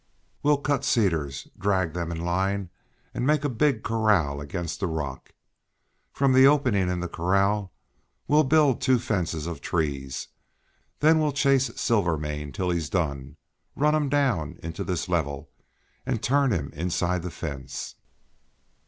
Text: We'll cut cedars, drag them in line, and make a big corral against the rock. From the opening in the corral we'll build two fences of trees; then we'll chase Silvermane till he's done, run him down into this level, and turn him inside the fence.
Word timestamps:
We'll 0.41 0.57
cut 0.57 0.83
cedars, 0.83 1.47
drag 1.59 1.93
them 1.93 2.11
in 2.11 2.19
line, 2.25 2.71
and 3.13 3.23
make 3.23 3.43
a 3.45 3.49
big 3.49 3.83
corral 3.83 4.41
against 4.41 4.79
the 4.79 4.87
rock. 4.87 5.33
From 6.11 6.33
the 6.33 6.47
opening 6.47 6.89
in 6.89 7.01
the 7.01 7.07
corral 7.07 7.71
we'll 8.27 8.43
build 8.43 8.81
two 8.81 8.97
fences 8.97 9.45
of 9.45 9.61
trees; 9.61 10.29
then 11.01 11.19
we'll 11.19 11.33
chase 11.33 11.69
Silvermane 11.79 12.51
till 12.51 12.71
he's 12.71 12.89
done, 12.89 13.37
run 13.75 13.93
him 13.93 14.09
down 14.09 14.57
into 14.63 14.83
this 14.83 15.07
level, 15.07 15.51
and 16.03 16.23
turn 16.23 16.51
him 16.51 16.71
inside 16.73 17.21
the 17.21 17.29
fence. 17.29 17.93